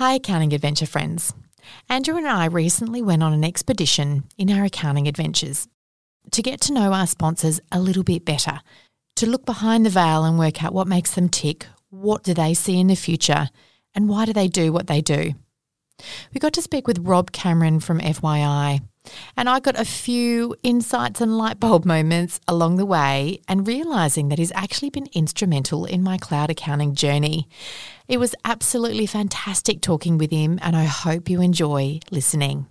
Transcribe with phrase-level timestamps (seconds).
[0.00, 1.34] Hi, Accounting Adventure friends.
[1.90, 5.68] Andrew and I recently went on an expedition in our accounting adventures
[6.30, 8.62] to get to know our sponsors a little bit better,
[9.16, 12.54] to look behind the veil and work out what makes them tick, what do they
[12.54, 13.50] see in the future,
[13.94, 15.34] and why do they do what they do.
[16.32, 18.80] We got to speak with Rob Cameron from FYI,
[19.36, 24.28] and I got a few insights and light bulb moments along the way and realizing
[24.28, 27.48] that he's actually been instrumental in my cloud accounting journey.
[28.08, 32.66] It was absolutely fantastic talking with him, and I hope you enjoy listening.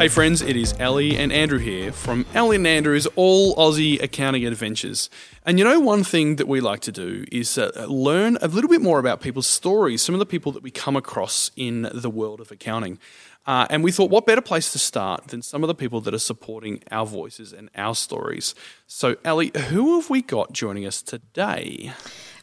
[0.00, 4.46] Hey friends, it is Ellie and Andrew here from Ellie and Andrew's All Aussie Accounting
[4.46, 5.10] Adventures.
[5.44, 8.70] And you know, one thing that we like to do is uh, learn a little
[8.70, 12.08] bit more about people's stories, some of the people that we come across in the
[12.08, 12.98] world of accounting.
[13.46, 16.14] Uh, and we thought, what better place to start than some of the people that
[16.14, 18.54] are supporting our voices and our stories?
[18.86, 21.92] So, Ellie, who have we got joining us today?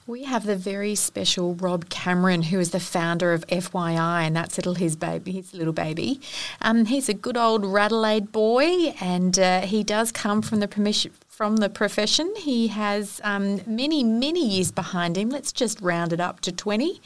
[0.07, 4.55] We have the very special Rob Cameron, who is the founder of FYI, and that's
[4.55, 6.21] little his baby, his little baby.
[6.61, 11.11] Um, he's a good old Radelaide boy, and uh, he does come from the permission
[11.37, 12.33] from the profession.
[12.35, 15.29] He has um, many, many years behind him.
[15.29, 16.99] Let's just round it up to 20.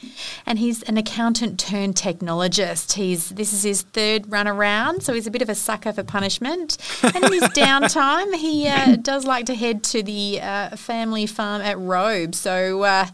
[0.46, 2.94] And he's an accountant turned technologist.
[2.94, 6.02] He's This is his third run around, so he's a bit of a sucker for
[6.02, 6.78] punishment.
[7.02, 11.60] And in his downtime, he uh, does like to head to the uh, family farm
[11.60, 12.34] at Robe.
[12.34, 13.08] So, uh,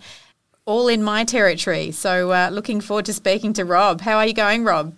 [0.66, 1.91] all in my territory.
[1.91, 4.03] So, uh, looking forward to speaking to Rob.
[4.03, 4.94] How are you going, Rob?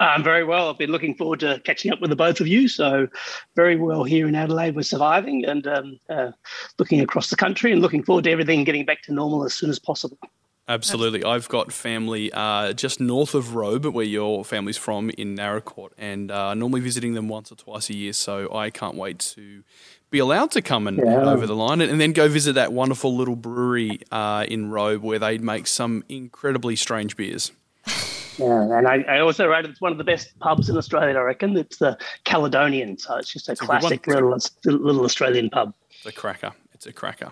[0.00, 0.70] I'm very well.
[0.70, 2.68] I've been looking forward to catching up with the both of you.
[2.68, 3.08] So,
[3.54, 4.74] very well here in Adelaide.
[4.74, 6.32] We're surviving and um, uh,
[6.78, 9.70] looking across the country and looking forward to everything getting back to normal as soon
[9.70, 10.18] as possible.
[10.66, 11.22] Absolutely.
[11.22, 16.30] I've got family uh, just north of Robe, where your family's from, in Naracoorte, and
[16.30, 18.14] uh, normally visiting them once or twice a year.
[18.14, 19.62] So I can't wait to
[20.10, 21.28] be allowed to come and yeah.
[21.28, 25.02] over the line and, and, then go visit that wonderful little brewery uh, in Robe
[25.02, 27.50] where they make some incredibly strange beers.
[28.38, 31.16] Yeah, and I, I, also rate it's one of the best pubs in Australia.
[31.18, 35.50] I reckon it's the Caledonian, so it's just a it's classic a little little Australian
[35.50, 35.74] pub.
[35.90, 36.52] It's a cracker.
[36.72, 37.30] It's a cracker.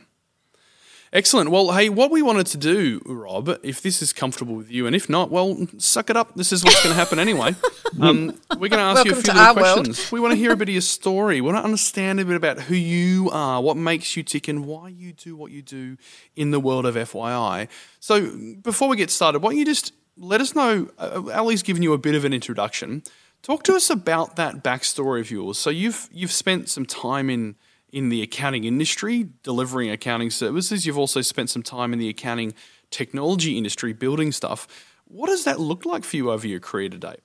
[1.13, 1.51] Excellent.
[1.51, 4.97] Well, hey, what we wanted to do, Rob, if this is comfortable with you, and
[4.97, 6.37] if not, well, suck it up.
[6.37, 7.55] This is what's going to happen anyway.
[8.01, 9.99] Um, we're going to ask you a few little questions.
[9.99, 10.13] World.
[10.13, 11.43] We want to hear a bit of your story.
[11.43, 14.65] We want to understand a bit about who you are, what makes you tick, and
[14.65, 15.99] why you do what you do
[16.35, 17.69] in the world of FYI.
[18.01, 20.89] So, before we get started, why don't you just let us know.
[20.99, 23.03] Uh, Ali's given you a bit of an introduction.
[23.43, 25.59] Talk to us about that backstory of yours.
[25.59, 27.57] So you've you've spent some time in
[27.93, 30.87] in the accounting industry delivering accounting services.
[30.87, 32.55] You've also spent some time in the accounting
[32.91, 34.67] technology industry building stuff.
[35.07, 37.21] What does that look like for you over your career to date?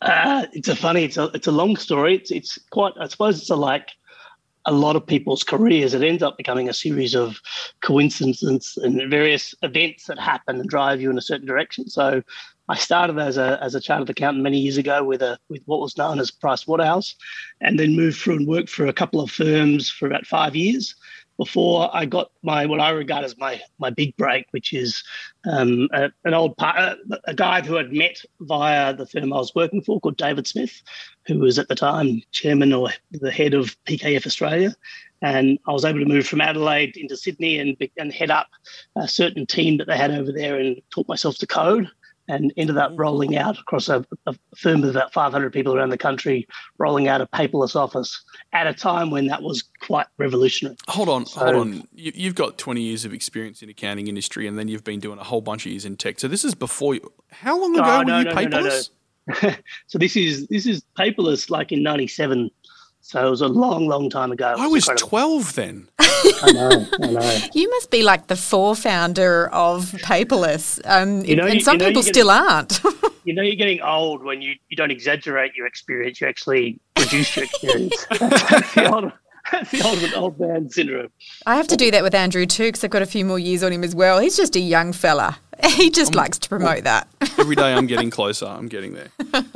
[0.00, 2.16] Uh, it's a funny, it's a it's a long story.
[2.16, 2.92] It's it's quite.
[3.00, 3.88] I suppose it's a like
[4.66, 5.94] a lot of people's careers.
[5.94, 7.40] It ends up becoming a series of
[7.82, 11.88] coincidences and various events that happen and drive you in a certain direction.
[11.88, 12.22] So
[12.68, 15.80] I started as a as a chartered accountant many years ago with a with what
[15.80, 17.14] was known as Price Waterhouse,
[17.60, 20.94] and then moved through and worked for a couple of firms for about five years
[21.36, 25.02] before I got my what I regard as my my big break, which is
[25.50, 29.54] um, a, an old part, a guy who I'd met via the firm I was
[29.54, 30.82] working for called David Smith,
[31.26, 34.74] who was at the time chairman or the head of PKF Australia,
[35.22, 38.48] and I was able to move from Adelaide into Sydney and and head up
[38.96, 41.88] a certain team that they had over there and taught myself to code
[42.28, 43.00] and ended up mm-hmm.
[43.00, 46.46] rolling out across a, a, firm of about 500 people around the country,
[46.78, 50.76] rolling out a paperless office at a time when that was quite revolutionary.
[50.88, 51.88] Hold on, so, hold on.
[51.92, 55.18] You, have got 20 years of experience in accounting industry, and then you've been doing
[55.18, 56.20] a whole bunch of years in tech.
[56.20, 57.12] So this is before you.
[57.30, 58.90] How long ago oh, no, were you no, paperless?
[59.42, 59.54] No,
[59.86, 62.50] so this is this is paperless, like in '97.
[63.06, 64.54] So it was a long, long time ago.
[64.56, 65.08] I was incredible.
[65.08, 65.88] 12 then.
[65.98, 67.38] I know, I know.
[67.52, 70.80] You must be like the founder of paperless.
[70.86, 72.80] Um, you know, and some you know, people still aren't.
[73.24, 77.36] you know, you're getting old when you, you don't exaggerate your experience, you actually reduce
[77.36, 78.06] your experience.
[78.18, 79.12] that's the old,
[79.52, 81.10] that's the old, old man syndrome.
[81.44, 83.62] I have to do that with Andrew too because I've got a few more years
[83.62, 84.18] on him as well.
[84.18, 85.36] He's just a young fella.
[85.62, 87.06] He just likes to promote that.
[87.38, 88.46] Every day I'm getting closer.
[88.46, 89.08] I'm getting there.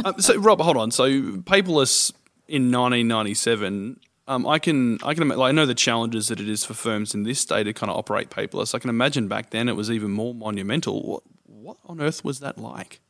[0.05, 0.91] Um, so, Rob, hold on.
[0.91, 2.13] So, paperless
[2.49, 6.65] in 1997, um, I can I can like, I know the challenges that it is
[6.65, 8.75] for firms in this day to kind of operate paperless.
[8.75, 11.03] I can imagine back then it was even more monumental.
[11.03, 13.01] What, what on earth was that like?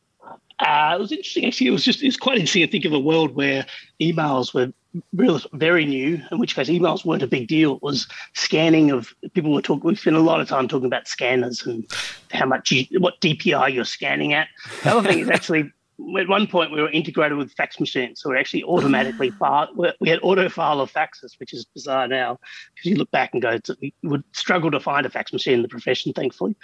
[0.59, 1.45] Uh, it was interesting.
[1.45, 3.65] Actually, it was just it's quite interesting to think of a world where
[4.01, 4.71] emails were
[5.13, 7.75] real very new, in which case emails weren't a big deal.
[7.75, 9.87] It was scanning of people were talking.
[9.87, 11.89] We spent a lot of time talking about scanners and
[12.31, 14.47] how much you, what DPI you're scanning at.
[14.83, 15.71] The other thing is actually
[16.19, 19.69] at one point we were integrated with fax machines, so we actually automatically file.
[19.99, 22.39] We had auto file of faxes, which is bizarre now
[22.73, 25.61] because you look back and go, we would struggle to find a fax machine in
[25.61, 26.13] the profession.
[26.13, 26.55] Thankfully,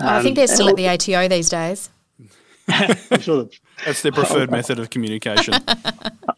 [0.00, 1.90] um, I think they're still at the ATO these days.
[2.68, 5.54] I'm sure that, that's their preferred method of communication.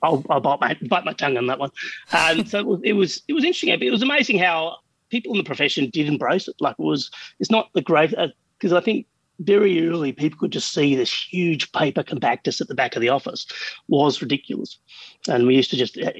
[0.03, 1.71] I'll, I'll bite, my, bite my tongue on that one.
[2.13, 3.71] Um, so it was, it was it was interesting.
[3.71, 4.77] It was amazing how
[5.11, 6.57] people in the profession did embrace it.
[6.61, 8.11] Like it was, it's not the great
[8.59, 9.07] because uh, I think
[9.41, 13.09] very early people could just see this huge paper compactus at the back of the
[13.09, 13.47] office
[13.89, 14.79] was ridiculous
[15.29, 16.13] and we used to just uh,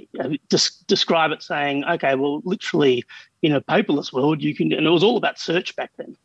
[0.51, 3.05] just describe it saying okay well literally
[3.43, 6.17] in a paperless world you can and it was all about search back then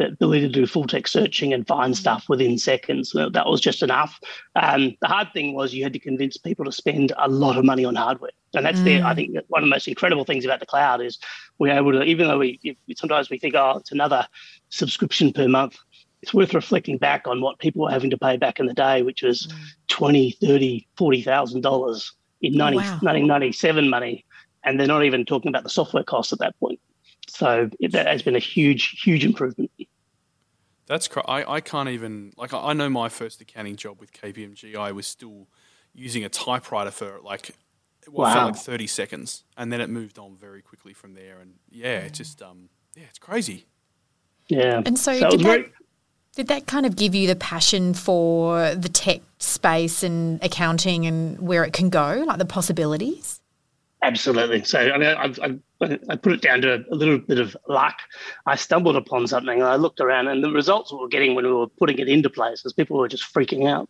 [0.00, 2.00] the ability to do full text searching and find mm-hmm.
[2.00, 3.12] stuff within seconds.
[3.12, 4.18] That was just enough.
[4.56, 7.64] Um, the hard thing was you had to convince people to spend a lot of
[7.64, 8.30] money on hardware.
[8.54, 8.84] And that's mm.
[8.84, 11.18] the, I think, one of the most incredible things about the cloud is
[11.58, 14.26] we're able to, even though we sometimes we think, oh, it's another
[14.70, 15.78] subscription per month,
[16.22, 19.02] it's worth reflecting back on what people were having to pay back in the day,
[19.02, 19.56] which was mm.
[19.88, 22.10] 20, 30, $40,000
[22.42, 22.82] in 90, wow.
[22.82, 24.24] 1997 money.
[24.62, 26.80] And they're not even talking about the software costs at that point.
[27.28, 29.70] So it, that has been a huge, huge improvement.
[30.86, 34.74] That's cr- I, I can't even like I know my first accounting job with KPMG
[34.74, 35.46] I was still
[35.94, 37.54] using a typewriter for like
[38.08, 38.34] what wow.
[38.34, 41.98] felt like 30 seconds and then it moved on very quickly from there and yeah
[41.98, 43.66] it's just um yeah it's crazy
[44.48, 45.72] yeah and so, so did, that, very...
[46.34, 51.38] did that kind of give you the passion for the tech space and accounting and
[51.40, 53.40] where it can go like the possibilities
[54.02, 57.56] absolutely so i mean I've, I've I put it down to a, little bit of
[57.66, 58.00] luck.
[58.44, 61.46] I stumbled upon something and I looked around, and the results we were getting when
[61.46, 63.88] we were putting it into place was people were just freaking out.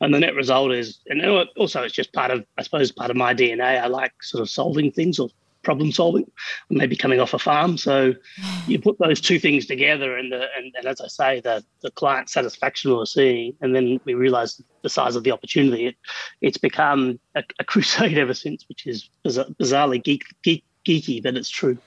[0.00, 1.24] And the net result is, and
[1.56, 3.80] also it's just part of, I suppose, part of my DNA.
[3.80, 5.30] I like sort of solving things or
[5.62, 6.30] problem solving,
[6.70, 7.76] maybe coming off a farm.
[7.76, 8.14] So
[8.66, 11.90] you put those two things together, and, the, and, and as I say, the, the
[11.90, 15.86] client satisfaction we're seeing, and then we realised the size of the opportunity.
[15.86, 15.96] It,
[16.40, 21.50] it's become a, a crusade ever since, which is bizarrely geek, geek geeky, but it's
[21.50, 21.78] true.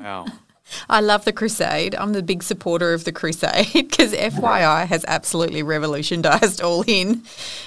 [0.00, 0.26] Wow.
[0.88, 1.94] I love the Crusade.
[1.94, 7.22] I'm the big supporter of the Crusade because FYI has absolutely revolutionized all in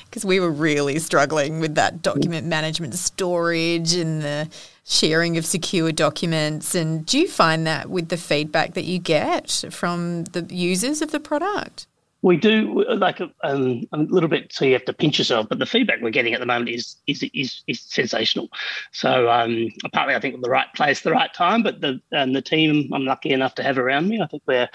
[0.06, 4.50] because we were really struggling with that document management storage and the
[4.86, 6.75] sharing of secure documents.
[6.75, 11.12] And do you find that with the feedback that you get from the users of
[11.12, 11.88] the product?
[12.22, 15.66] we do like um, a little bit so you have to pinch yourself but the
[15.66, 18.50] feedback we're getting at the moment is is is, is sensational
[18.92, 22.42] so um, partly i think the right place the right time but the and the
[22.42, 24.69] team i'm lucky enough to have around me i think we're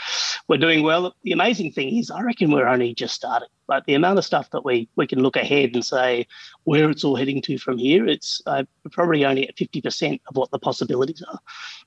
[0.48, 3.94] we're doing well the amazing thing is i reckon we're only just starting like the
[3.94, 6.26] amount of stuff that we we can look ahead and say
[6.64, 10.50] where it's all heading to from here it's uh, probably only at 50% of what
[10.50, 11.40] the possibilities are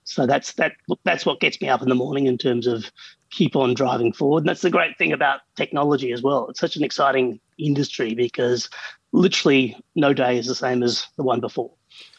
[0.03, 0.73] so that's that
[1.03, 2.91] that's what gets me up in the morning in terms of
[3.29, 4.39] keep on driving forward.
[4.39, 6.47] And that's the great thing about technology as well.
[6.49, 8.69] It's such an exciting industry because
[9.11, 11.71] literally no day is the same as the one before.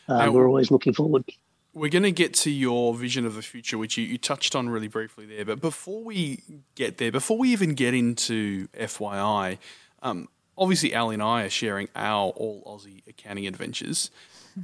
[0.09, 1.25] Uh, we're always looking forward.
[1.73, 4.69] We're going to get to your vision of the future, which you, you touched on
[4.69, 5.45] really briefly there.
[5.45, 6.43] But before we
[6.75, 9.59] get there, before we even get into FYI,
[10.03, 10.29] um,
[10.59, 14.11] obviously Ali and I are sharing our all Aussie accounting adventures.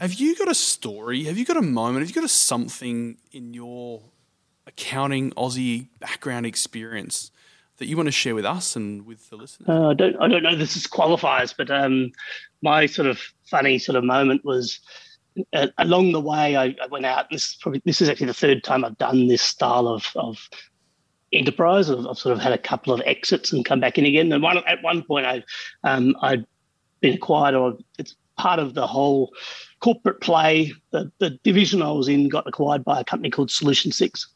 [0.00, 1.24] Have you got a story?
[1.24, 2.00] Have you got a moment?
[2.00, 4.02] Have you got a something in your
[4.66, 7.30] accounting Aussie background experience
[7.78, 9.68] that you want to share with us and with the listeners?
[9.68, 12.12] Uh, I don't I don't know this is qualifiers, but um,
[12.62, 14.80] my sort of funny sort of moment was
[15.52, 17.30] uh, along the way I, I, went out.
[17.30, 20.48] This is probably this is actually the third time I've done this style of of
[21.32, 21.90] enterprise.
[21.90, 24.32] I've, I've, sort of had a couple of exits and come back in again.
[24.32, 25.42] And one at one point I
[25.84, 26.46] um, I'd
[27.00, 29.32] been acquired or it's part of the whole
[29.80, 30.72] corporate play.
[30.90, 34.28] The, the division I was in got acquired by a company called Solution Six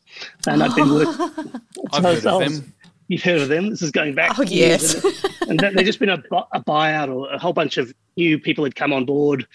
[0.47, 1.61] and I've been working.
[1.92, 2.75] I've heard of them.
[3.09, 3.71] You've heard of them.
[3.71, 4.38] This is going back.
[4.38, 5.04] Oh yes.
[5.49, 8.76] and they've just been a, a buyout, or a whole bunch of new people had
[8.76, 9.47] come on board.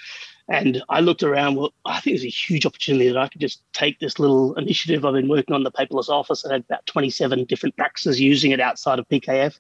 [0.47, 1.55] And I looked around.
[1.55, 5.03] Well, I think there's a huge opportunity that I could just take this little initiative.
[5.03, 8.59] I've been working on the paperless office and had about 27 different practices using it
[8.59, 9.57] outside of PKF.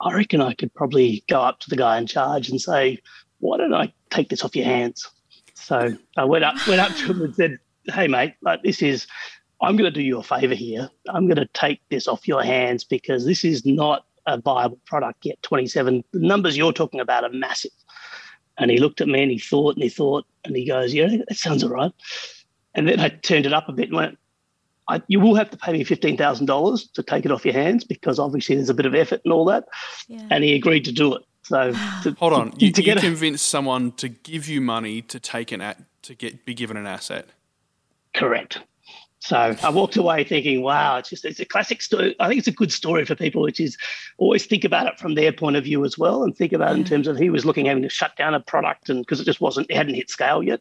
[0.00, 2.98] I reckon I could probably go up to the guy in charge and say,
[3.38, 5.08] "Why don't I take this off your hands?"
[5.54, 9.06] So I went up, went up to him and said, "Hey, mate, like this is
[9.60, 10.90] I'm going to do you a favor here.
[11.08, 15.24] I'm going to take this off your hands because this is not a viable product
[15.24, 15.40] yet.
[15.42, 17.70] 27, the numbers you're talking about are massive.
[18.58, 21.08] And he looked at me and he thought and he thought and he goes, Yeah,
[21.08, 21.92] that sounds all right.
[22.74, 24.18] And then I turned it up a bit and went,
[25.08, 28.56] you will have to pay me $15,000 to take it off your hands because obviously
[28.56, 29.64] there's a bit of effort and all that.
[30.08, 30.26] Yeah.
[30.30, 31.22] And he agreed to do it.
[31.42, 35.20] So, to, hold on, to, you, to you convinced someone to give you money to
[35.20, 37.28] take an at to get be given an asset.
[38.14, 38.58] Correct.
[39.24, 42.14] So I walked away thinking, wow, it's just it's a classic story.
[42.20, 43.78] I think it's a good story for people, which is
[44.18, 46.80] always think about it from their point of view as well, and think about it
[46.80, 49.24] in terms of he was looking having to shut down a product and because it
[49.24, 50.60] just wasn't it hadn't hit scale yet.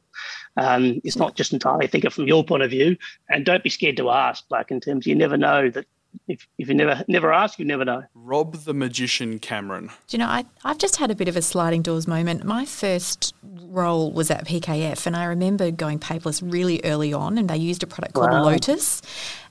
[0.56, 2.96] Um, it's not just entirely think it from your point of view,
[3.30, 4.46] and don't be scared to ask.
[4.50, 5.86] Like in terms, you never know that
[6.28, 8.04] if, if you never never ask, you never know.
[8.14, 9.88] Rob the magician Cameron.
[10.08, 12.44] Do you know, I, I've just had a bit of a sliding doors moment.
[12.44, 17.50] My first role was at PKF, and I remember going paperless really early on, and
[17.50, 18.44] they used a product called Wow.
[18.44, 19.02] Lotus,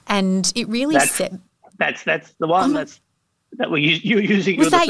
[0.07, 1.33] and it really That's- set.
[1.79, 2.65] That's that's the one.
[2.65, 3.01] Oh my- that's
[3.59, 4.57] that were you you were using.
[4.59, 4.89] Was you were the that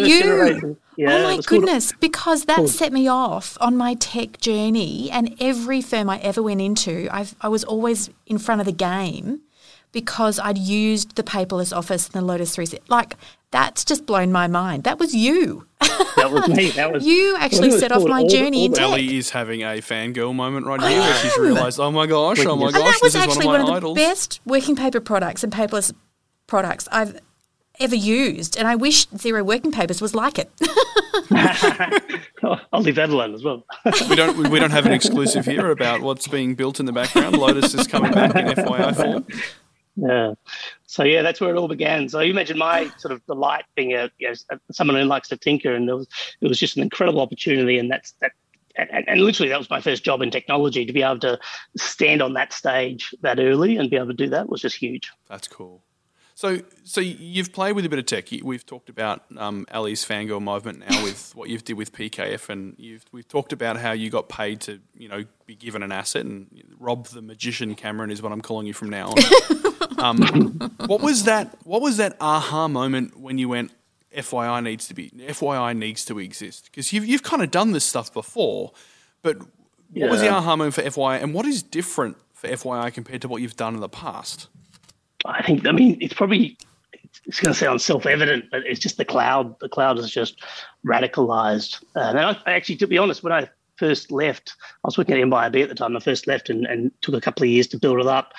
[0.62, 0.79] you?
[0.97, 1.93] Yeah, oh my was called- goodness!
[1.99, 2.69] Because that Cool.
[2.69, 7.35] set me off on my tech journey, and every firm I ever went into, I've,
[7.41, 9.41] I was always in front of the game
[9.93, 12.67] because I'd used the paperless office and the Lotus 3.
[12.89, 13.17] Like
[13.51, 14.85] that's just blown my mind.
[14.85, 15.67] That was you.
[15.81, 16.71] that was me.
[16.71, 18.85] That was You actually was set off my All- journey in All- tech.
[18.85, 22.57] Ellie is having a fangirl moment right here where she's realised, oh my gosh, oh
[22.57, 23.97] my And And gosh, that was this actually one one of of, the idols.
[23.97, 25.93] best working paper products and paperless
[26.47, 27.21] products I've
[27.81, 28.57] ever used.
[28.57, 30.51] And I wish Xero Working Papers was like it.
[31.33, 33.65] I'll leave that alone as well.
[34.09, 37.37] We don't we don't have an exclusive here about what's being built in the background.
[37.39, 39.27] Lotus is coming back in FYI form.
[39.97, 40.35] Yeah.
[40.87, 42.09] So yeah, that's where it all began.
[42.09, 45.37] So you imagine my sort of delight being a you know, someone who likes to
[45.37, 46.09] tinker, and it was
[46.41, 48.33] it was just an incredible opportunity, and that's that.
[48.75, 50.87] And, and literally, that was my first job in technology.
[50.87, 51.39] To be able to
[51.77, 55.13] stand on that stage that early and be able to do that was just huge.
[55.29, 55.83] That's cool.
[56.35, 58.29] So, so you've played with a bit of tech.
[58.43, 62.75] We've talked about um, Ali's fangirl movement now with what you've did with PKF, and
[62.79, 66.25] you've we've talked about how you got paid to, you know, be given an asset.
[66.25, 69.17] And Rob the magician Cameron is what I'm calling you from now on.
[69.99, 71.57] um, what was that?
[71.65, 73.73] What was that aha moment when you went?
[74.15, 77.85] FYI needs to be FYI needs to exist because you've you've kind of done this
[77.85, 78.73] stuff before,
[79.23, 79.39] but
[79.95, 83.29] what was the aha moment for FYI, and what is different for FYI compared to
[83.29, 84.49] what you've done in the past?
[85.25, 86.57] I think, I mean, it's probably,
[87.27, 89.59] it's going to sound self evident, but it's just the cloud.
[89.61, 90.43] The cloud is just
[90.87, 91.83] radicalized.
[91.95, 95.27] Uh, and I, actually, to be honest, when I first left, I was working at
[95.27, 95.97] MYOB at the time.
[95.97, 98.33] I first left and, and took a couple of years to build it up.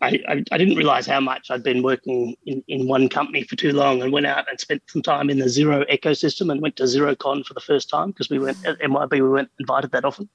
[0.00, 3.56] I, I, I didn't realize how much I'd been working in, in one company for
[3.56, 6.76] too long and went out and spent some time in the Xero ecosystem and went
[6.76, 10.04] to Xerocon for the first time because we went at MYOB, we weren't invited that
[10.04, 10.28] often.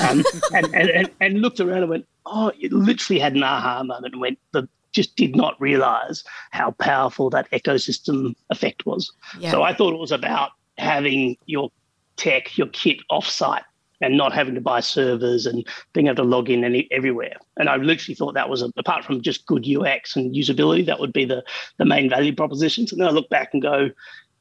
[0.00, 3.82] Um, and, and, and, and looked around and went, oh, it literally had an aha
[3.84, 9.12] moment and went, the, just did not realize how powerful that ecosystem effect was.
[9.38, 9.50] Yeah.
[9.50, 11.70] So I thought it was about having your
[12.16, 13.62] tech, your kit offsite
[14.04, 17.36] and not having to buy servers and being able to log in any, everywhere.
[17.56, 21.00] And I literally thought that was, a, apart from just good UX and usability, that
[21.00, 21.42] would be the,
[21.78, 22.92] the main value propositions.
[22.92, 23.90] And then I look back and go,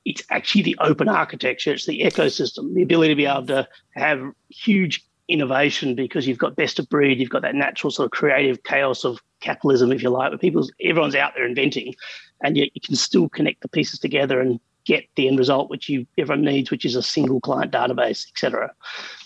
[0.06, 4.22] it's actually the open architecture, it's the ecosystem, the ability to be able to have
[4.50, 8.64] huge innovation because you've got best of breed, you've got that natural sort of creative
[8.64, 11.96] chaos of capitalism, if you like, where people's everyone's out there inventing,
[12.44, 15.90] and yet you can still connect the pieces together and get the end result which
[15.90, 18.74] you everyone needs, which is a single client database, etc.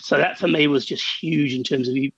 [0.00, 2.10] So that for me was just huge in terms of you.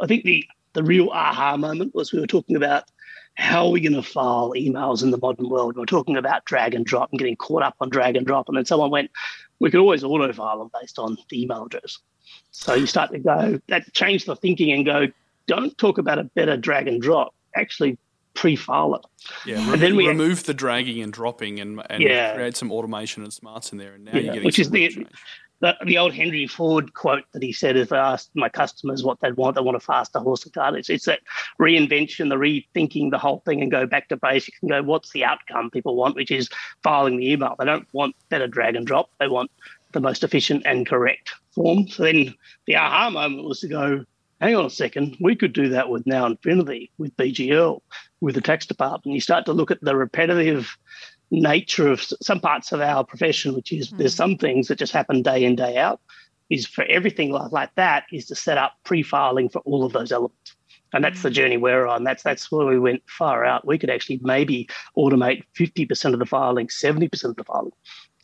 [0.00, 2.84] I think the the real aha moment was we were talking about
[3.36, 5.74] how are we going to file emails in the modern world?
[5.74, 8.48] We we're talking about drag and drop and getting caught up on drag and drop,
[8.48, 9.10] and then someone went,
[9.58, 11.98] we could always auto file them based on the email address.
[12.52, 15.08] So you start to go that changed the thinking and go,
[15.46, 17.34] don't talk about a better drag and drop.
[17.56, 17.98] Actually,
[18.34, 19.02] pre-file it.
[19.46, 22.34] Yeah, And re- then we- remove the dragging and dropping and, and Yeah.
[22.34, 23.94] create some automation and smarts in there.
[23.94, 25.06] And now Yeah, you're getting which is the- change.
[25.60, 29.20] the, the old Henry Ford quote that he said, if I asked my customers what
[29.20, 30.74] they'd want, they want a faster horse and cart.
[30.74, 31.20] It's, it's that
[31.60, 35.24] reinvention, the rethinking the whole thing and go back to basics and go, what's the
[35.24, 36.48] outcome people want, which is
[36.82, 37.54] filing the email.
[37.58, 39.10] They don't want better drag and drop.
[39.20, 39.50] They want
[39.92, 41.86] the most efficient and correct form.
[41.88, 42.34] So then
[42.66, 44.04] the aha moment was to go,
[44.40, 47.80] hang on a second, we could do that with Now Infinity, with BGL,
[48.24, 49.14] with the tax department.
[49.14, 50.76] You start to look at the repetitive
[51.30, 54.16] nature of some parts of our profession, which is there's hmm.
[54.16, 56.00] some things that just happen day in, day out,
[56.50, 60.10] is for everything like, like that, is to set up pre-filing for all of those
[60.10, 60.56] elements.
[60.92, 61.34] And that's the hmm.
[61.34, 62.04] journey we're on.
[62.04, 63.66] That's that's where we went far out.
[63.66, 67.72] We could actually maybe automate 50% of the filing, 70% of the filing.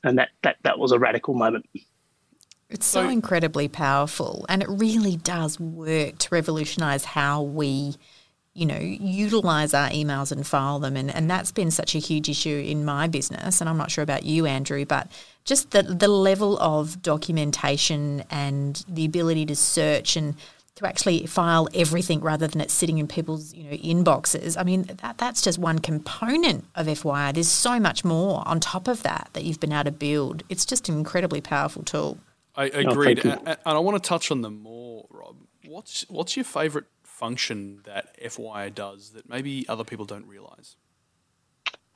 [0.03, 1.67] And that that that was a radical moment.
[2.71, 7.97] It's so So- incredibly powerful, and it really does work to revolutionise how we,
[8.55, 10.97] you know, utilise our emails and file them.
[10.97, 13.61] And, and that's been such a huge issue in my business.
[13.61, 15.09] And I'm not sure about you, Andrew, but
[15.45, 20.35] just the, the level of documentation and the ability to search and
[20.81, 24.59] to actually file everything rather than it sitting in people's you know inboxes.
[24.59, 27.35] I mean that that's just one component of FYI.
[27.35, 30.43] There's so much more on top of that that you've been able to build.
[30.49, 32.19] It's just an incredibly powerful tool.
[32.57, 33.31] I agreed, thank you.
[33.31, 35.37] and, and I want to touch on them more, Rob.
[35.67, 36.87] What's what's your favourite
[37.21, 40.77] function that FYI does that maybe other people don't realise?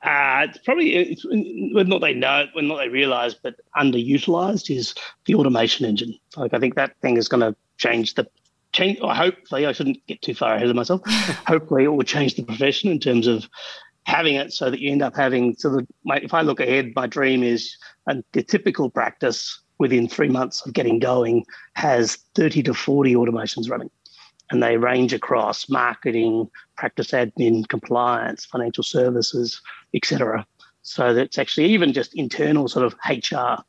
[0.03, 4.93] Uh, it's probably it's, when not they know, when not they realise, but underutilized is
[5.25, 6.13] the automation engine.
[6.37, 8.27] Like I think that thing is going to change the
[8.71, 8.99] change.
[9.01, 11.01] Or hopefully, I shouldn't get too far ahead of myself.
[11.47, 13.49] hopefully, it will change the profession in terms of
[14.03, 15.55] having it so that you end up having.
[15.55, 20.07] So that my, if I look ahead, my dream is and the typical practice within
[20.07, 23.89] three months of getting going has 30 to 40 automations running
[24.51, 29.61] and they range across marketing, practice admin, compliance, financial services,
[29.93, 30.45] etc.
[30.83, 33.63] So that's actually even just internal sort of HR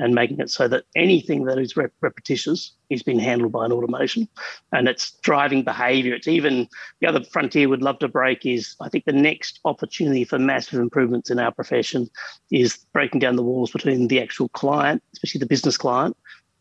[0.00, 3.72] and making it so that anything that is rep- repetitious is being handled by an
[3.72, 4.26] automation
[4.72, 6.14] and it's driving behavior.
[6.14, 6.68] It's even
[7.00, 10.80] the other frontier we'd love to break is I think the next opportunity for massive
[10.80, 12.08] improvements in our profession
[12.50, 16.16] is breaking down the walls between the actual client, especially the business client,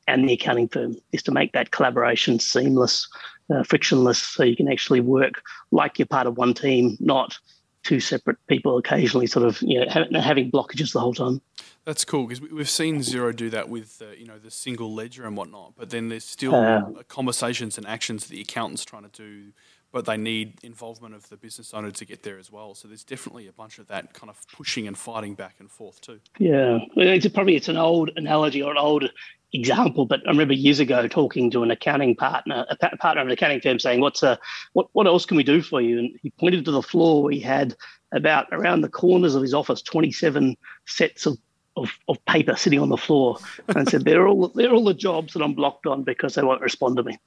[0.08, 3.08] and the accounting firm, is to make that collaboration seamless
[3.54, 5.42] uh, frictionless so you can actually work
[5.72, 7.38] like you're part of one team, not
[7.84, 11.42] two separate people occasionally sort of you know having blockages the whole time.
[11.86, 15.26] That's cool because we've seen Xero do that with uh, you know the single ledger
[15.26, 19.10] and whatnot, but then there's still uh, conversations and actions that the accountant's trying to
[19.10, 19.54] do,
[19.92, 22.76] but they need involvement of the business owner to get there as well.
[22.76, 26.02] So there's definitely a bunch of that kind of pushing and fighting back and forth
[26.02, 26.20] too.
[26.38, 29.10] Yeah, it's probably it's an old analogy or an old
[29.54, 33.34] example, but I remember years ago talking to an accounting partner, a partner of an
[33.34, 34.40] accounting firm, saying, "What's a
[34.74, 34.88] what?
[34.94, 37.30] What else can we do for you?" And he pointed to the floor.
[37.32, 37.76] He had
[38.12, 41.38] about around the corners of his office, twenty-seven sets of
[41.76, 43.38] of, of paper sitting on the floor,
[43.70, 46.62] and said, "They're all they're all the jobs that I'm blocked on because they won't
[46.62, 47.18] respond to me."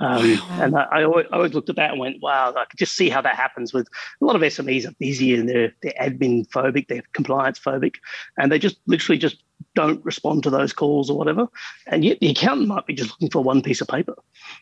[0.00, 2.78] Um, and I, I, always, I, always, looked at that and went, wow, I could
[2.78, 3.88] just see how that happens with
[4.20, 7.96] a lot of SMEs are busy and they're, they're admin phobic, they're compliance phobic,
[8.38, 9.42] and they just literally just
[9.74, 11.48] don't respond to those calls or whatever.
[11.86, 14.14] And yet the accountant might be just looking for one piece of paper.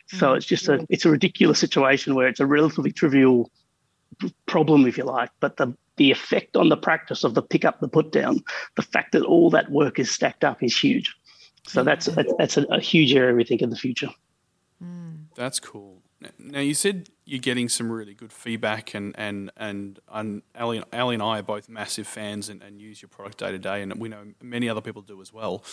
[0.06, 0.36] So mm-hmm.
[0.36, 3.50] it's just a, it's a ridiculous situation where it's a relatively trivial
[4.46, 7.80] problem, if you like, but the, the effect on the practice of the pick up,
[7.80, 8.40] the put down,
[8.76, 11.14] the fact that all that work is stacked up is huge.
[11.66, 12.06] So that's,
[12.38, 14.10] that's a, a huge area we think in the future.
[15.34, 15.95] That's cool.
[16.38, 21.14] Now you said you're getting some really good feedback, and and and, and Ali, Ali
[21.14, 23.94] and I are both massive fans and, and use your product day to day, and
[24.00, 25.64] we know many other people do as well.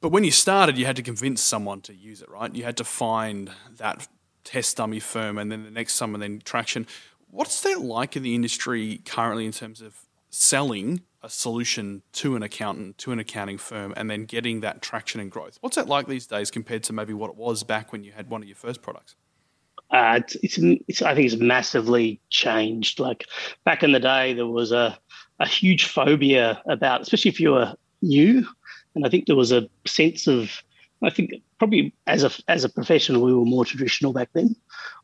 [0.00, 2.54] But when you started, you had to convince someone to use it, right?
[2.54, 4.06] You had to find that
[4.44, 6.86] test dummy firm, and then the next summer, then traction.
[7.30, 12.42] What's that like in the industry currently in terms of selling a solution to an
[12.42, 15.58] accountant, to an accounting firm, and then getting that traction and growth.
[15.60, 18.30] What's that like these days compared to maybe what it was back when you had
[18.30, 19.16] one of your first products?
[19.90, 22.98] Uh, it's, it's, I think it's massively changed.
[22.98, 23.26] Like
[23.64, 24.98] back in the day, there was a,
[25.38, 28.46] a huge phobia about, especially if you were new.
[28.94, 30.62] And I think there was a sense of,
[31.02, 34.56] I think probably as a, as a profession, we were more traditional back then.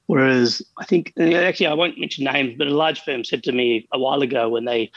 [0.06, 3.88] Whereas I think actually I won't mention names, but a large firm said to me
[3.92, 4.90] a while ago when they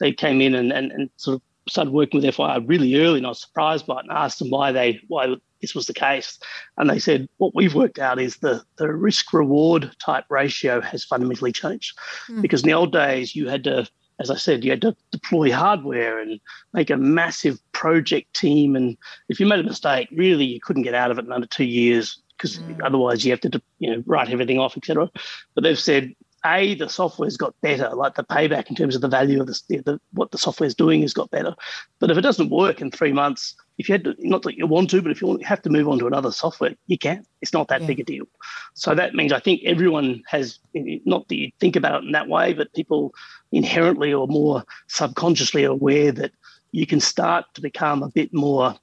[0.00, 3.26] they came in and, and, and sort of started working with FYI really early, and
[3.26, 6.38] I was surprised by it and asked them why they why this was the case.
[6.76, 11.04] And they said what we've worked out is the the risk reward type ratio has
[11.04, 11.96] fundamentally changed.
[12.28, 12.42] Mm.
[12.42, 13.88] Because in the old days you had to
[14.20, 16.40] as I said, you had to deploy hardware and
[16.72, 18.74] make a massive project team.
[18.74, 18.96] And
[19.28, 21.64] if you made a mistake, really you couldn't get out of it in under two
[21.64, 22.80] years because mm.
[22.84, 25.10] otherwise you have to you know write everything off, etc.
[25.54, 29.08] But they've said a the software's got better, like the payback in terms of the
[29.08, 31.54] value of the, the what the software's doing has got better.
[31.98, 34.66] But if it doesn't work in three months, if you had to, not that you
[34.66, 37.24] want to, but if you have to move on to another software, you can.
[37.40, 37.86] It's not that yeah.
[37.86, 38.26] big a deal.
[38.74, 42.28] So that means I think everyone has not that you think about it in that
[42.28, 43.14] way, but people
[43.52, 46.32] inherently or more subconsciously aware that
[46.72, 48.74] you can start to become a bit more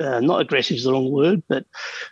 [0.00, 1.64] uh, not aggressive is the wrong word, but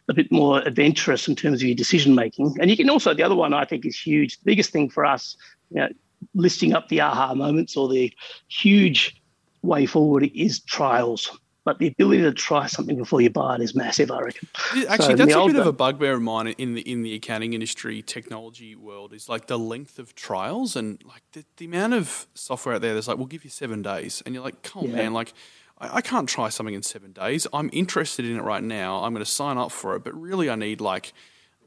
[0.09, 2.57] a bit more adventurous in terms of your decision making.
[2.61, 4.39] And you can also, the other one I think is huge.
[4.39, 5.37] The biggest thing for us,
[5.71, 5.89] you know,
[6.35, 8.13] listing up the aha moments or the
[8.49, 9.21] huge
[9.63, 11.37] way forward is trials.
[11.65, 14.49] But the ability to try something before you buy it is massive, I reckon.
[14.89, 17.53] Actually, so that's a bit of a bugbear of mine in the in the accounting
[17.53, 22.27] industry, technology world, is like the length of trials and like the, the amount of
[22.35, 24.23] software out there that's like, we'll give you seven days.
[24.25, 24.97] And you're like, come on, yeah.
[24.97, 25.35] man, like
[25.79, 27.47] I, I can't try something in seven days.
[27.53, 29.05] I'm interested in it right now.
[29.05, 31.13] I'm going to sign up for it, but really I need like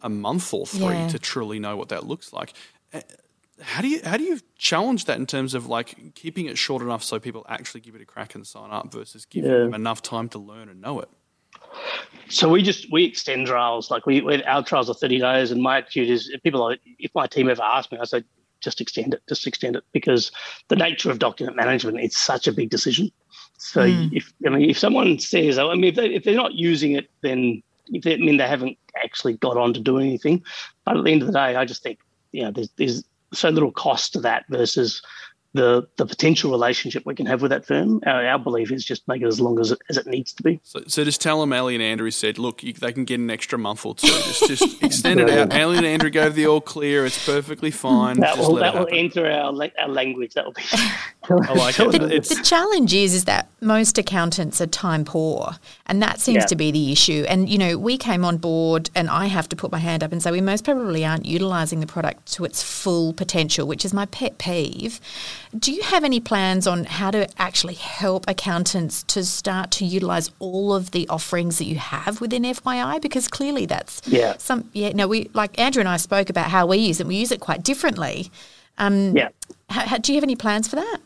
[0.01, 1.07] a month or three yeah.
[1.09, 2.53] to truly know what that looks like.
[3.63, 6.81] How do you how do you challenge that in terms of like keeping it short
[6.81, 9.57] enough so people actually give it a crack and sign up versus giving yeah.
[9.59, 11.09] them enough time to learn and know it?
[12.29, 15.61] So we just we extend trials like we, we our trials are thirty days, and
[15.61, 18.23] my attitude is if people are, if my team ever asked me, I say
[18.59, 20.31] just extend it, just extend it because
[20.69, 23.11] the nature of document management it's such a big decision.
[23.57, 24.11] So mm.
[24.13, 27.09] if I mean if someone says I mean if, they, if they're not using it
[27.21, 30.43] then if they, I mean they haven't actually got on to doing anything.
[30.85, 31.99] But at the end of the day, I just think
[32.31, 35.01] you know there's there's so little cost to that versus
[35.53, 38.01] the the potential relationship we can have with that firm.
[38.05, 40.43] Our, our belief is just make it as long as it, as it needs to
[40.43, 40.59] be.
[40.63, 43.29] So, so just tell them Ali and Andrew said, look, you, they can get an
[43.29, 44.07] extra month or two.
[44.07, 45.53] Just just extend it out.
[45.53, 47.05] Ali and Andrew gave the all clear.
[47.05, 48.19] It's perfectly fine.
[48.19, 50.33] That just will let that it will enter our our language.
[50.33, 50.63] That will be.
[51.29, 52.11] I like it.
[52.11, 55.51] It's, The challenge is is that most accountants are time poor,
[55.85, 56.45] and that seems Yeah.
[56.47, 57.25] to be the issue.
[57.29, 60.11] And you know, we came on board, and I have to put my hand up
[60.11, 63.93] and say we most probably aren't utilising the product to its full potential, which is
[63.93, 64.99] my pet peeve.
[65.57, 70.31] Do you have any plans on how to actually help accountants to start to utilise
[70.39, 72.99] all of the offerings that you have within FYI?
[73.01, 74.35] Because clearly that's Yeah.
[74.37, 74.89] some yeah.
[74.93, 77.07] No, we like Andrew and I spoke about how we use it.
[77.07, 78.31] We use it quite differently.
[78.79, 79.29] Um, yeah.
[79.69, 80.97] how, how, do you have any plans for that?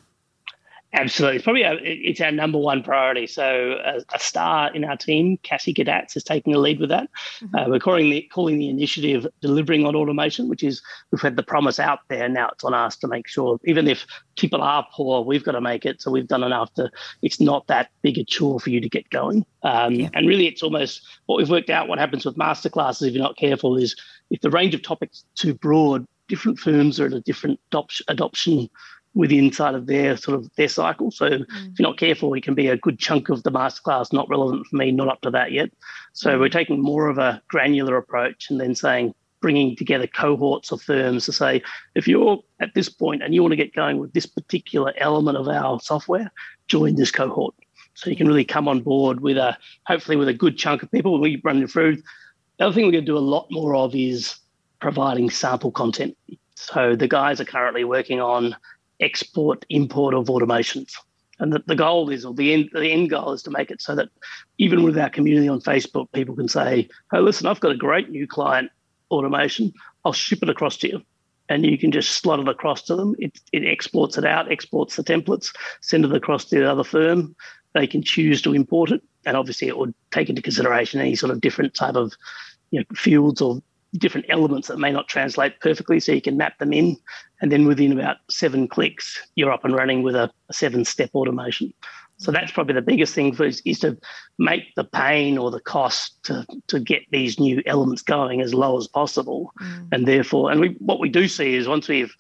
[0.98, 3.28] Absolutely, it's probably our, it's our number one priority.
[3.28, 7.08] So a, a star in our team, Cassie Gadatz, is taking the lead with that.
[7.54, 10.82] Uh, we're calling the calling the initiative "Delivering on Automation," which is
[11.12, 12.28] we've had the promise out there.
[12.28, 14.08] Now it's on us to make sure, even if
[14.38, 16.02] people are poor, we've got to make it.
[16.02, 16.90] So we've done enough to.
[17.22, 19.46] It's not that big a chore for you to get going.
[19.64, 20.10] Um, Yeah.
[20.16, 21.88] And really, it's almost what we've worked out.
[21.88, 23.96] What happens with masterclasses if you're not careful is
[24.32, 28.70] if the range of topics too broad, different firms are at a different adoption, adoption
[29.18, 31.10] within inside of their sort of their cycle.
[31.10, 31.80] So if mm.
[31.80, 34.76] you're not careful, it can be a good chunk of the masterclass not relevant for
[34.76, 35.72] me, not up to that yet.
[36.14, 36.40] So mm.
[36.40, 41.26] we're taking more of a granular approach and then saying bringing together cohorts of firms
[41.26, 41.62] to say
[41.96, 45.38] if you're at this point and you want to get going with this particular element
[45.38, 46.32] of our software,
[46.68, 47.56] join this cohort.
[47.96, 50.92] So you can really come on board with a hopefully with a good chunk of
[50.92, 51.20] people.
[51.20, 51.98] We run through.
[52.58, 54.36] The other thing we're going to do a lot more of is
[54.80, 56.16] providing sample content.
[56.56, 58.56] So the guys are currently working on
[59.00, 60.94] export import of automations.
[61.40, 63.82] And the, the goal is, or the end, the end goal is to make it
[63.82, 64.10] so that
[64.58, 68.10] even with our community on Facebook, people can say, "Hey, listen, I've got a great
[68.10, 68.72] new client
[69.12, 69.72] automation.
[70.04, 71.02] I'll ship it across to you,
[71.48, 73.16] and you can just slot it across to them.
[73.20, 77.36] It, it exports it out, exports the templates, send it across to the other firm.
[77.74, 81.32] They can choose to import it, and obviously, it would take into consideration any sort
[81.32, 82.14] of different type of
[82.72, 83.62] you know, fields or
[83.94, 86.98] different elements that may not translate perfectly, so you can map them in,
[87.42, 91.74] and then within about seven clicks, you're up and running with a, a seven-step automation.
[92.18, 93.96] So that's probably the biggest thing for is, is to
[94.40, 98.78] make the pain or the cost to, to get these new elements going as low
[98.78, 99.88] as possible, mm.
[99.92, 102.14] and therefore, and we what we do see is once we've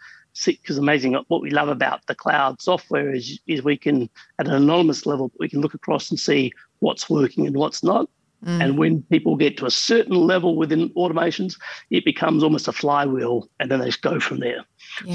[0.45, 4.53] because amazing what we love about the cloud software is is we can at an
[4.53, 8.08] anonymous level we can look across and see what's working and what's not
[8.47, 13.49] and when people get to a certain level within automations, it becomes almost a flywheel,
[13.60, 14.63] and then they just go from there.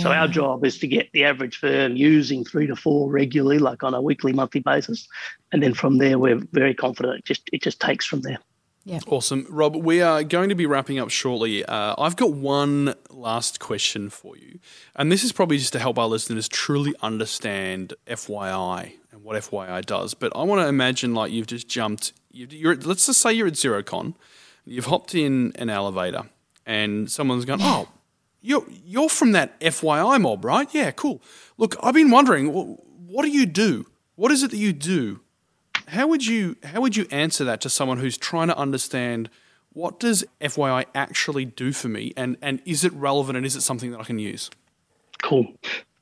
[0.01, 3.83] So our job is to get the average firm using three to four regularly, like
[3.83, 5.09] on a weekly, monthly basis,
[5.51, 7.21] and then from there we're very confident.
[7.21, 8.39] It just it just takes from there.
[8.85, 8.99] Yeah.
[9.07, 9.47] Awesome.
[9.49, 11.65] Rob, we are going to be wrapping up shortly.
[11.65, 14.59] Uh, I've got one last question for you.
[14.97, 19.85] And this is probably just to help our listeners truly understand FYI and what FYI
[19.85, 20.15] does.
[20.15, 23.47] But I want to imagine like you've just jumped, you- you're, let's just say you're
[23.47, 24.15] at Xerocon,
[24.65, 26.23] you've hopped in an elevator,
[26.67, 27.89] and someone's gone, oh,
[28.41, 30.69] you're, you're from that FYI mob, right?
[30.75, 31.21] Yeah, cool.
[31.59, 33.87] Look, I've been wondering, wh- what do you do?
[34.17, 35.21] What is it that you do?
[35.89, 39.29] How would you how would you answer that to someone who's trying to understand
[39.75, 43.63] what does FYI actually do for me and and is it relevant and is it
[43.63, 44.49] something that I can use?
[45.23, 45.53] Cool.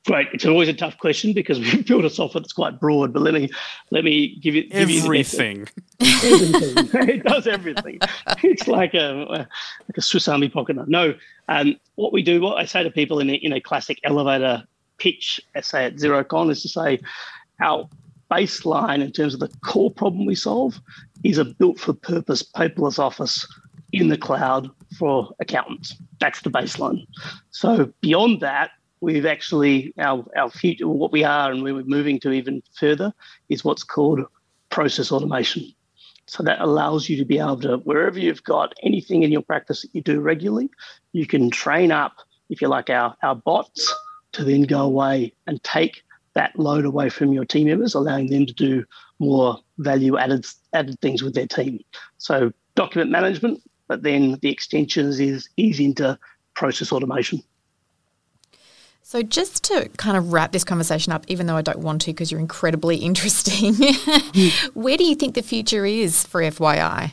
[0.07, 0.29] Great.
[0.33, 3.13] It's always a tough question because we've built a software that's quite broad.
[3.13, 3.49] But let me
[3.91, 5.67] let me give you give you the Everything.
[6.01, 7.09] everything.
[7.09, 7.99] it does everything.
[8.43, 9.47] It's like a
[9.87, 10.87] like a Swiss Army pocket knife.
[10.87, 11.13] No,
[11.49, 14.63] um, what we do, what I say to people in a, in a classic elevator
[14.97, 16.99] pitch, I say at Xerocon, is to say
[17.59, 17.87] our
[18.31, 20.79] baseline in terms of the core problem we solve
[21.23, 23.45] is a built for purpose paperless office
[23.93, 25.95] in the cloud for accountants.
[26.19, 27.05] That's the baseline.
[27.51, 32.19] So beyond that, we've actually our our future what we are and where we're moving
[32.21, 33.13] to even further
[33.49, 34.21] is what's called
[34.69, 35.73] process automation.
[36.27, 39.81] So that allows you to be able to, wherever you've got anything in your practice
[39.81, 40.69] that you do regularly,
[41.11, 42.15] you can train up,
[42.49, 43.93] if you like, our, our bots
[44.31, 46.03] to then go away and take
[46.35, 48.85] that load away from your team members, allowing them to do
[49.19, 51.79] more value added added things with their team.
[52.17, 56.17] So document management, but then the extensions is is into
[56.55, 57.41] process automation.
[59.11, 62.11] So, just to kind of wrap this conversation up, even though I don't want to
[62.11, 63.73] because you're incredibly interesting,
[64.73, 67.11] where do you think the future is for FYI?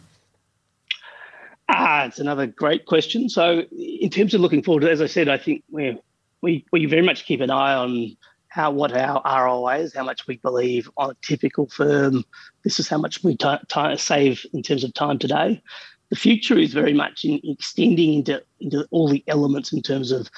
[1.69, 3.29] Ah, it's another great question.
[3.29, 5.99] So, in terms of looking forward, as I said, I think we
[6.41, 10.25] we we very much keep an eye on how what our ROI is, how much
[10.29, 12.25] we believe on a typical firm.
[12.63, 15.61] This is how much we ti ti save in terms of time today.
[16.11, 20.31] the future is very much in extending into, into all the elements in terms of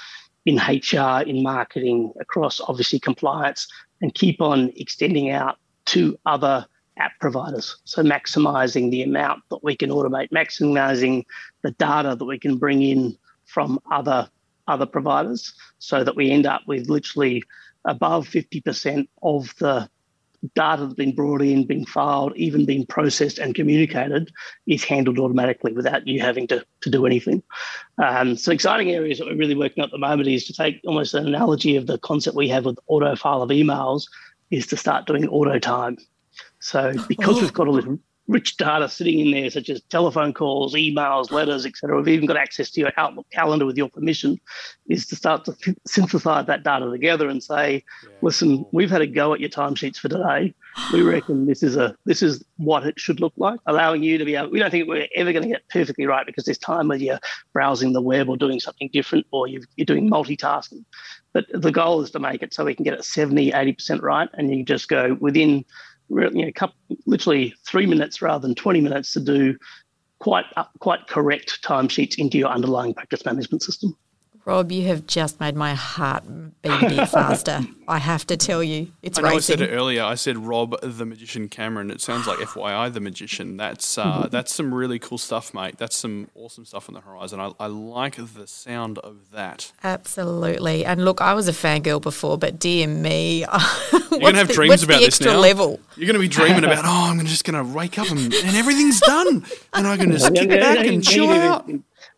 [0.51, 3.69] in HR, in marketing, across obviously compliance,
[4.01, 6.67] and keep on extending out to other
[6.99, 7.77] app providers.
[7.85, 11.25] So maximizing the amount that we can automate, maximizing
[11.63, 14.29] the data that we can bring in from other
[14.69, 17.43] other providers, so that we end up with literally
[17.85, 19.89] above 50% of the
[20.55, 24.33] data that's been brought in, being filed, even being processed and communicated
[24.67, 27.43] is handled automatically without you having to, to do anything.
[28.03, 30.81] Um, so exciting areas that we're really working on at the moment is to take
[30.87, 34.05] almost an analogy of the concept we have with auto file of emails
[34.51, 35.99] is to start doing auto time.
[36.59, 37.41] So because oh.
[37.41, 37.99] we've got all this
[38.31, 41.97] rich data sitting in there, such as telephone calls, emails, letters, etc.
[41.97, 44.39] We've even got access to your Outlook calendar with your permission,
[44.89, 48.11] is to start to synthesize that data together and say, yeah.
[48.23, 50.55] listen, we've had a go at your timesheets for today.
[50.93, 54.25] We reckon this is a this is what it should look like, allowing you to
[54.25, 54.51] be able.
[54.51, 57.19] We don't think we're ever going to get perfectly right because there's time when you're
[57.53, 60.85] browsing the web or doing something different or you are doing multitasking.
[61.33, 64.29] But the goal is to make it so we can get it 70, 80% right,
[64.35, 65.65] and you just go within
[66.11, 69.57] you know, couple, literally three minutes rather than 20 minutes to do
[70.19, 73.97] quite uh, quite correct timesheets into your underlying practice management system.
[74.45, 76.25] Rob, you have just made my heart
[76.63, 77.61] beat a bit faster.
[77.87, 79.55] I have to tell you, it's I know racing.
[79.55, 80.03] I said it earlier.
[80.03, 81.91] I said Rob the magician Cameron.
[81.91, 83.57] It sounds like FYI the magician.
[83.57, 85.77] That's uh, that's some really cool stuff, mate.
[85.79, 87.41] That's some awesome stuff on the horizon.
[87.41, 89.73] I, I like the sound of that.
[89.83, 90.85] Absolutely.
[90.85, 93.41] And look, I was a fangirl before, but dear me,
[93.93, 95.39] you're gonna have the, dreams about this now.
[95.39, 95.81] Level?
[95.97, 99.45] You're gonna be dreaming about oh, I'm just gonna wake up and, and everything's done,
[99.75, 101.69] and I'm can just kick back and chill out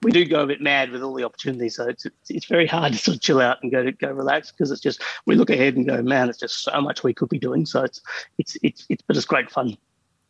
[0.03, 1.77] we do go a bit mad with all the opportunities.
[1.77, 4.51] So it's it's very hard to sort of chill out and go to go relax
[4.51, 7.29] because it's just we look ahead and go, man, it's just so much we could
[7.29, 7.67] be doing.
[7.67, 8.01] So it's
[8.38, 9.77] it's it's it's but it's great fun.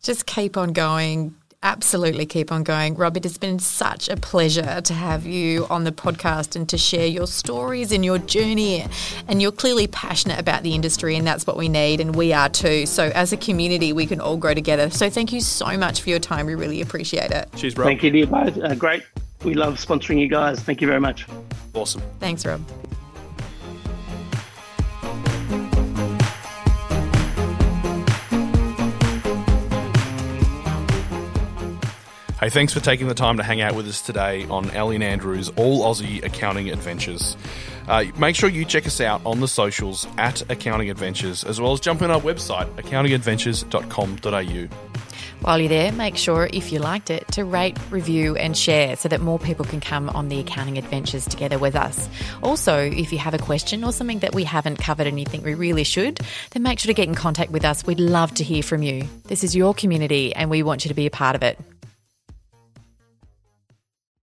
[0.03, 1.37] Just keep on going.
[1.65, 2.97] Absolutely keep on going.
[2.97, 6.77] Rob, it has been such a pleasure to have you on the podcast and to
[6.77, 8.85] share your stories and your journey.
[9.29, 12.49] And you're clearly passionate about the industry, and that's what we need, and we are
[12.49, 12.85] too.
[12.87, 14.91] So, as a community, we can all grow together.
[14.91, 16.47] So, thank you so much for your time.
[16.47, 17.49] We really appreciate it.
[17.55, 17.87] Cheers, Rob.
[17.87, 18.59] Thank you, dear both.
[18.59, 19.05] Uh, great
[19.45, 20.61] we love sponsoring you guys.
[20.61, 21.27] Thank you very much.
[21.75, 22.03] Awesome.
[22.21, 22.61] Thanks, Rob.
[32.43, 35.05] Hey, thanks for taking the time to hang out with us today on Ellie and
[35.05, 37.37] Andrew's All Aussie Accounting Adventures.
[37.87, 41.73] Uh, make sure you check us out on the socials at Accounting Adventures, as well
[41.73, 45.12] as jump on our website, accountingadventures.com.au.
[45.43, 49.09] While you're there, make sure, if you liked it, to rate, review, and share so
[49.09, 52.09] that more people can come on the accounting adventures together with us.
[52.45, 55.45] Also, if you have a question or something that we haven't covered and you think
[55.45, 56.21] we really should,
[56.53, 57.85] then make sure to get in contact with us.
[57.85, 59.09] We'd love to hear from you.
[59.25, 61.59] This is your community and we want you to be a part of it.